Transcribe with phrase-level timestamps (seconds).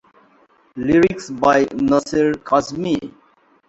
[0.77, 2.97] Lyrics by Nasir Kazmi.